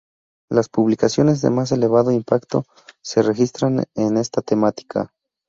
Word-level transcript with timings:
Las 0.49 0.67
publicaciones 0.67 1.41
de 1.43 1.51
más 1.51 1.71
elevado 1.71 2.09
impacto 2.11 2.63
se 3.03 3.21
registran 3.21 3.83
en 3.93 4.17
esta 4.17 4.41
temática. 4.41 5.13